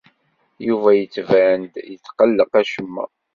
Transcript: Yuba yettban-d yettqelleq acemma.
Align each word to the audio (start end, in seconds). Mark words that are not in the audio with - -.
Yuba 0.67 0.89
yettban-d 0.93 1.73
yettqelleq 1.91 2.51
acemma. 2.61 3.05